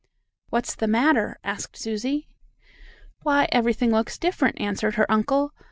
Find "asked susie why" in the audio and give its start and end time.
1.43-3.47